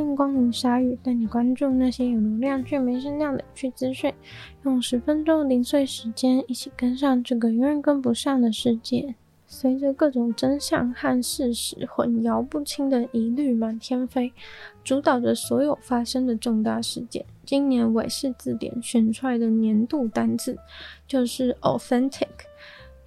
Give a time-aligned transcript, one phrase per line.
[0.00, 4.10] 欢迎光临鲨鱼，带你关注那些有流量却没声量的趣资讯。
[4.62, 9.14] 用十分钟零碎时间，一起跟上这个永远跟不上的世界。
[9.46, 14.32] 随着各种真相和事实混淆不清的疑虑满天飞，
[14.82, 17.22] 主导着所有发生的重大事件。
[17.44, 20.56] 今年韦氏字典选出来的年度单字
[21.06, 22.26] 就是 authentic。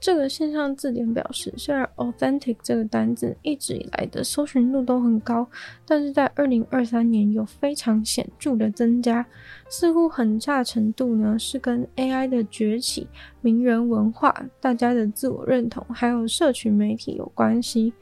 [0.04, 5.47] 这个线上字典表示，虽然 “authentic” 这个单字一直以来的搜寻度都很高，
[5.87, 9.25] 但是在二零二三年有非常显著的增加，
[9.69, 13.07] 似乎很大程度呢是跟 AI 的崛起、
[13.39, 17.93] 名人文化、大家的自我认同，还有社群媒体有关系。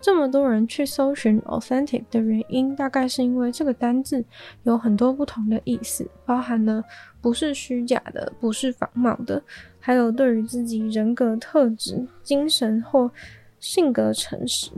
[0.00, 4.24] 这么多人去搜寻 authentic 的原因，大概是因为这个单字
[4.62, 6.82] 有很多不同的意思，包含了
[7.20, 9.42] 不是虚假的、不是仿冒的，
[9.78, 13.10] 还有对于自己人格特质、精神或
[13.58, 14.70] 性格诚实。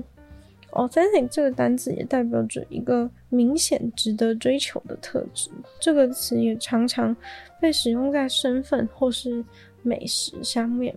[0.73, 5.51] authentic 这个单字也代表着一个明显值得追求的特质。
[5.79, 7.15] 这个词也常常
[7.61, 9.45] 被使用在身份或是
[9.83, 10.95] 美食上面。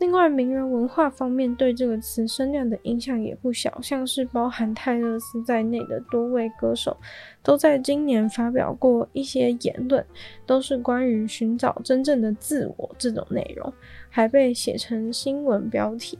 [0.00, 6.96] 另外，名人文化方面对这个词声量的影响也不小，像是包含泰勒斯在内的多位歌手，
[7.42, 10.02] 都在今年发表过一些言论，
[10.46, 13.70] 都是关于寻找真正的自我这种内容，
[14.08, 16.18] 还被写成新闻标题。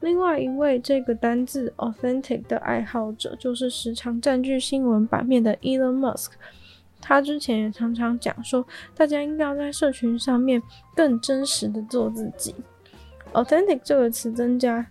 [0.00, 6.32] 另外一位这个单字 “authentic” 的爱好者，就是时常占据新闻版面的 Elon Musk，
[7.00, 10.60] 他之前也常常讲说，大家应该要在社群上面
[10.96, 12.52] 更真实的做自己。
[13.36, 14.86] Authentic 这个词增加，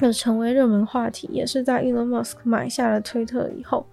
[0.00, 3.86] 又成为热门话题，也是在 Elon Musk 买下了推特以后，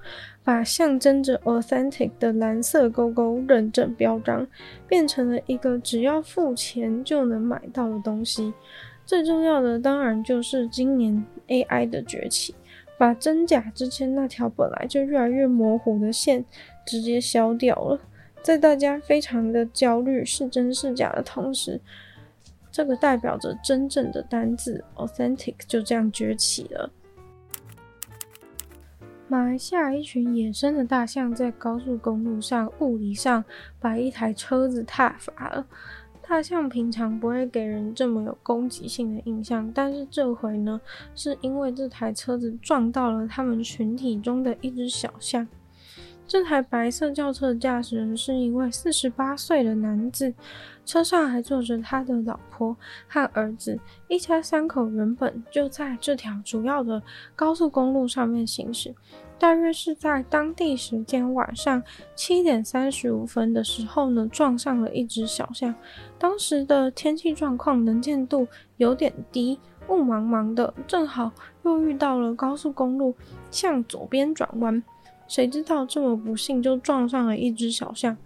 [0.43, 4.45] 把象征着 Authentic 的蓝色勾勾认证标章，
[4.89, 8.53] 变成了一个只要付钱就能买到的东西。
[9.05, 12.53] 最重要的当然就是今年 AI 的崛起，
[12.97, 16.43] 把真假之间那条本来就越来越模糊的线
[16.85, 17.97] 直接消掉了。
[18.41, 21.79] 在大家非常的焦虑是真是假的同时，
[22.71, 26.89] 这个代表着真正的单字 authentic 就这样崛起了。
[29.27, 33.43] 马来西亚一群野生的大象在高速公路上物理上
[33.79, 35.65] 把一台车子踏伐了。
[36.27, 40.79] 大象平常不会给人这么有攻击性的印象，但是这回呢，
[41.13, 45.45] 是因为这台车子撞到了他们群体中的一只小象。
[46.31, 50.33] 这台白色轿车的驾驶人是一位四十八岁的男子，
[50.85, 52.73] 车上还坐着他的老婆
[53.09, 53.77] 和儿子，
[54.07, 57.03] 一家三口原本就在这条主要的
[57.35, 58.95] 高速公路上面行驶。
[59.37, 61.83] 大约是在当地时间晚上
[62.15, 65.75] 七点三十五分的时候呢，撞上了一只小象。
[66.17, 69.59] 当时的天气状况能见度有点低，
[69.89, 71.29] 雾茫茫的，正好
[71.63, 73.13] 又遇到了高速公路
[73.49, 74.81] 向左边转弯。
[75.31, 78.17] 谁知道这么不幸就撞上了一只小象，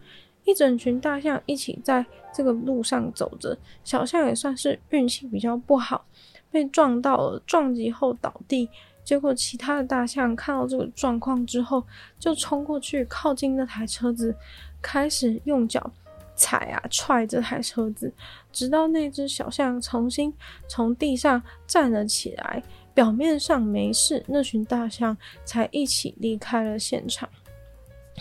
[0.43, 6.03] 一整群大象一起在这个路上走着，小象也算是运气比较不好，
[6.49, 8.67] 被撞到了，撞击后倒地。
[9.03, 11.83] 结果其他的大象看到这个状况之后，
[12.17, 14.35] 就冲过去靠近那台车子，
[14.81, 15.91] 开始用脚
[16.35, 18.11] 踩啊踹这台车子，
[18.51, 20.33] 直到那只小象重新
[20.67, 22.63] 从地上站了起来。
[22.95, 27.29] 表面上没事，那群大象才一起离开了现场。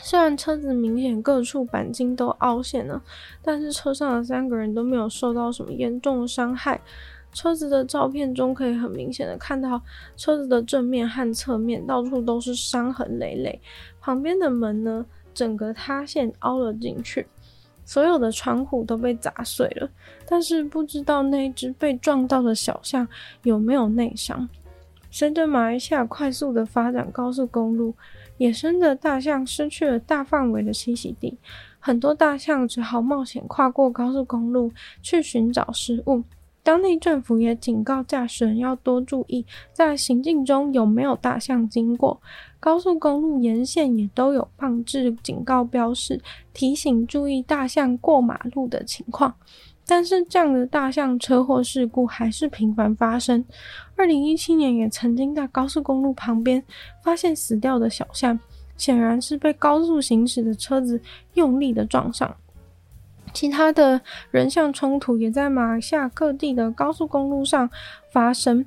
[0.02, 3.00] 虽然车子明显各处钣金都凹陷了，
[3.40, 6.80] 但是车上的三个人都没有受到什么严重的伤害。
[7.32, 9.80] 车子的照片中可以很明显的看到，
[10.16, 13.60] 车子的正面和侧面到处都是伤痕累累。
[14.00, 17.26] 旁边的门呢，整个塌陷凹了进去，
[17.84, 19.88] 所有的窗户都被砸碎了。
[20.26, 23.06] 但是不知道那只被撞到的小象
[23.44, 24.48] 有没有内伤。
[25.14, 27.94] 随着马来西亚快速的发展高速公路，
[28.38, 31.38] 野生的大象失去了大范围的栖息地，
[31.78, 36.24] 很多大象只好冒险跨过高速公路去寻找食物。
[36.64, 42.20] 当地政府也警告驾驶人要多注意，在行进中有没有大象经过。
[42.58, 46.20] 高速公路沿线也都有放置警告标示，
[46.52, 49.36] 提醒注意大象过马路的情况。
[49.86, 53.44] 但是这样的大象车祸事故还是频繁发生。
[53.96, 56.62] 二零一七年也曾经在高速公路旁边
[57.02, 58.38] 发现死掉的小象，
[58.76, 61.00] 显然是被高速行驶的车子
[61.34, 62.34] 用力的撞上。
[63.32, 64.00] 其他的
[64.30, 67.68] 人像冲突也在马来西亚各地的高速公路上
[68.12, 68.64] 发生。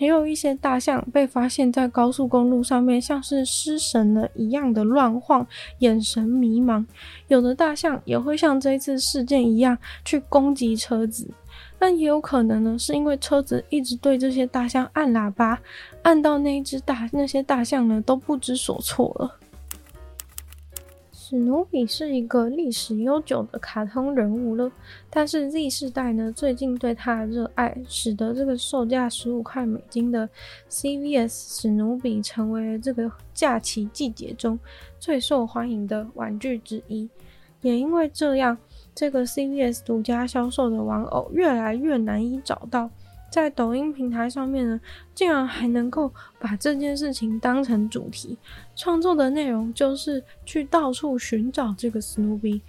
[0.00, 5.46] 也有一些大象被发现，在高速公路上面像是失神了一样的乱晃，
[5.80, 6.84] 眼神迷茫。
[7.28, 11.30] 有的大象也会像这一次事件一样去攻击车子，
[11.78, 15.60] 但也有可能呢，是因为车子一直对这些大象按喇叭，
[16.00, 19.36] 按到那一只大那些大象呢都不知所措了。
[21.30, 24.68] 史努比是一个历史悠久的卡通人物了，
[25.08, 30.28] 但是 Z 世代呢，最近对它的热爱，使得这个售价十五块美金的
[30.68, 34.58] CVS 史努比成为了这个假期季节中
[34.98, 37.08] 最受欢迎的玩具之一。
[37.60, 38.58] 也因为这样，
[38.92, 42.90] 这个 CVS 独家销售的玩偶越来越难以找到。
[43.30, 44.80] 在抖音平台上面呢，
[45.14, 48.36] 竟然还能够把这件事情当成主题，
[48.74, 52.60] 创作的内容就是去到处寻找这个史努比，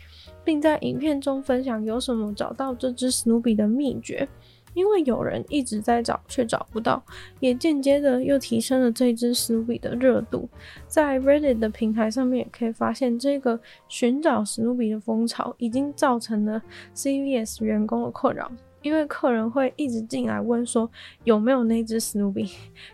[0.43, 4.27] 并在影片中分享有什么找到这只史努比的秘诀。
[4.73, 7.03] 因为有人一直在找却找不到，
[7.41, 10.47] 也间接的又提升了这只史努比的热度。
[10.87, 13.59] 在 Reddit 的平台上面也可以发现，这个
[13.89, 16.61] 寻找史努比的风潮已经造成了
[16.95, 18.49] CVS 员工的困扰。
[18.81, 20.89] 因为客人会一直进来问说
[21.23, 22.49] 有没有那只史努比，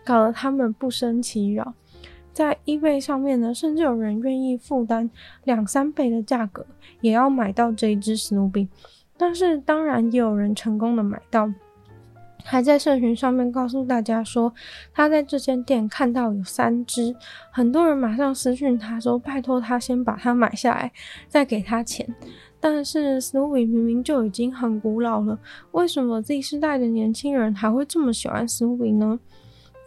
[0.06, 1.74] 搞得他们不胜其扰。
[2.34, 5.10] 在 eBay 上面呢，甚至有人愿意负担
[5.44, 6.66] 两三倍的价格，
[7.02, 8.68] 也要买到这一只史努比。
[9.18, 11.52] 但是当然也有人成功的买到，
[12.44, 14.54] 还在社群上面告诉大家说
[14.94, 17.16] 他在这间店看到有三只，
[17.50, 20.92] 很多人马上私讯他说拜托他先把它买下来，
[21.28, 22.08] 再给他钱。
[22.70, 25.40] 但是史努比明明就已经很古老了，
[25.72, 29.18] 为什么 Z 世代的年轻人还会这么喜欢史努比呢？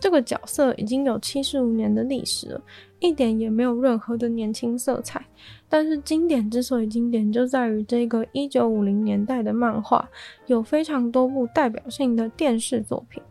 [0.01, 2.63] 这个角色已经有七十五年的历史了，
[2.99, 5.23] 一点也没有任何的年轻色彩。
[5.69, 10.09] 但是经典之所以经典，就在于这个一九五零年代的漫画
[10.47, 13.23] 有非常多部代表性的电视作品。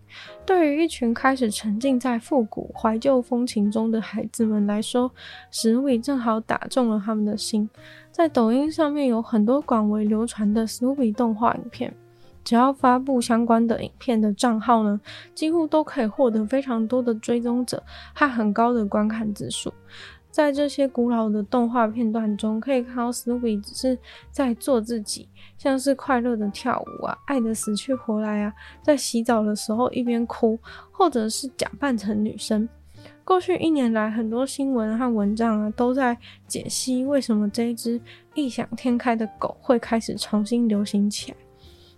[0.46, 5.12] 对于一群开始沉浸在复古怀旧风情中的孩子们来说，
[5.50, 7.68] 史努比正好打中了他们的心。
[8.19, 11.95] 在抖音上面有很多广为流传的史努比动画影片，
[12.44, 15.00] 只要发布相关的影片的账号呢，
[15.33, 17.81] 几乎都可以获得非常多的追踪者
[18.13, 19.74] 和很高的观看指数。
[20.30, 23.98] 在这些古老的动画片段中，可以看到史努比只是
[24.30, 30.60] 在做自己，像是快乐的跳舞啊，爱的死去活来啊，在洗澡的时候一边哭，
[30.92, 32.68] 或者是假扮成女生。
[33.29, 36.17] 过去一年来，很多新闻和文章啊，都在
[36.47, 38.01] 解析为什么这一只
[38.33, 41.37] 异想天开的狗会开始重新流行起来。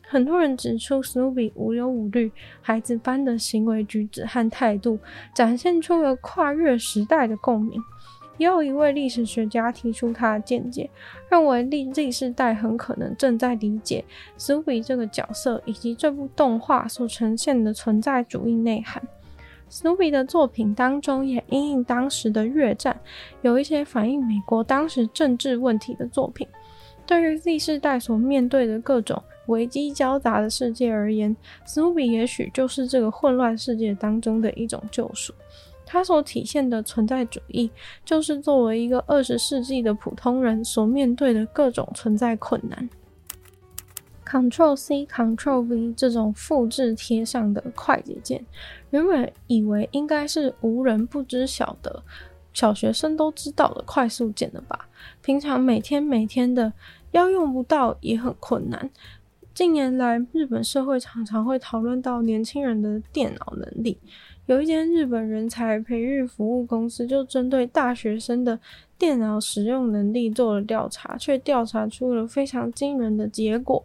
[0.05, 2.29] 很多人指出，史努比无忧无虑、
[2.61, 4.99] 孩子般的行为举止和态度，
[5.33, 7.81] 展现出了跨越时代的共鸣。
[8.37, 10.89] 也有一位历史学家提出他的见解，
[11.29, 14.03] 认为历历世代很可能正在理解
[14.37, 19.01] 史努比这个角色以及这部动画所呈现的存在主义内涵。
[19.73, 22.99] 史努比的作品当中也因应当时的越战，
[23.41, 26.45] 有一些反映美国当时政治问题的作品。
[27.07, 31.33] 对于 Z 世代所面对的各种危机交杂的世界而言，
[31.65, 35.33] 史努比也许就是这个混乱世界当中的一种救赎。
[35.85, 37.71] 它所体现的存在主义，
[38.03, 42.89] 就是作为一个二十世纪的普通人所面对的各种存在困难。
[44.31, 48.45] Ctrl C Ctrl V 这种复制贴上的快捷键，
[48.91, 52.01] 原本以为应该是无人不知晓的，
[52.53, 54.87] 小学生都知道的快速键了吧？
[55.21, 56.71] 平常每天每天的
[57.11, 58.89] 要用不到也很困难。
[59.53, 63.97] 近年来，日本社会常常会讨论到年轻人的电脑能力。
[64.51, 68.59] 有一间日本人才培育服务公司，就针对大学生的
[68.97, 73.81] 电脑使用能力做了调查，却调查出了非常惊人的结果。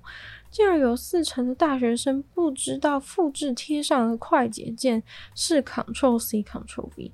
[0.50, 5.00] 竟然有四成的大学生不知道复制贴上的快捷键
[5.36, 7.12] 是 Ctrl C Ctrl V，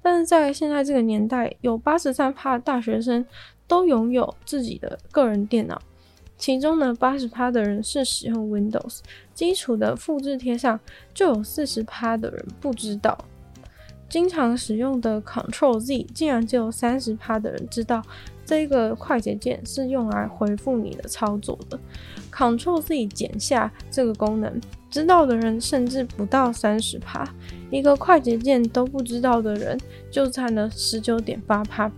[0.00, 3.26] 但是在现在这个年代，有八十三趴的大学生
[3.66, 5.82] 都拥有自己的个人电脑，
[6.42, 8.98] 其中呢八十趴的人是使用 Windows，
[9.32, 10.80] 基础的复制贴上
[11.14, 13.16] 就有四十趴的人不知道。
[14.08, 18.02] 经常使用的 Ctrl Z 竟然只有三十趴的人知道，
[18.44, 21.78] 这个快捷键是用来回复你的操作的。
[22.32, 27.24] Ctrl Z 减下这个功能，知道的人甚至不到三十趴。
[27.70, 29.78] 一个快捷键都不知道的人，
[30.10, 31.88] 就占了十九点八趴。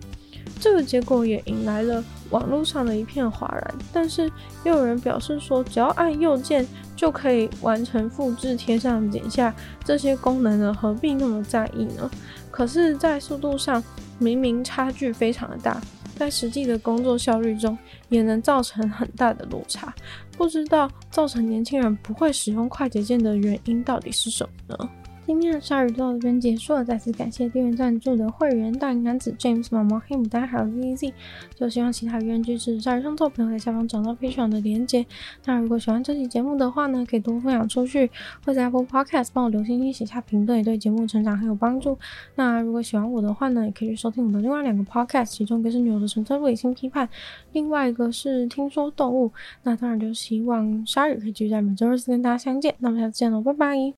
[0.61, 3.75] 这个结果也引来了网络上的一片哗然。
[3.93, 4.31] 但是
[4.65, 6.67] 又有人表示说，只要按右键。
[6.97, 9.53] 就可以完成复制、贴上、剪下
[9.85, 12.09] 这些功能了，何必那么在意呢？
[12.53, 13.83] 可是，在速度上
[14.19, 15.79] 明明差距非常的大，
[16.17, 17.77] 在实际的工作效率中
[18.09, 19.93] 也能造成很大的落差。
[20.37, 24.89] 不知道造成年轻人不会使用快捷键的原因到底是什么呢？
[25.27, 31.13] 今天的鲨语到这边结束了，再次感谢订阅赞助的会员大龄男子 James、毛毛、黑牡丹还有 ZZ，
[31.55, 35.07] 就希望其他愿意支持鲨鱼创作朋友在下方找到分享的连接。
[35.47, 38.11] 那如果喜欢这期节目的话呢，可以多分享出去，
[38.45, 41.99] 或者 Apple Podcast 帮我留星星、写下评论，也对节目成长很有帮助。
[42.35, 47.09] 那如果喜欢我的话呢，也可以去收听我的另外两个 Podcast，其中一个是女友的纯粹理性批判，
[47.53, 49.33] 另外一个是听说动物。
[49.63, 52.75] 那当然就希望鲨鱼可以继续在每周二四跟大家相见。
[52.79, 53.93] 那么下次见喽，拜拜。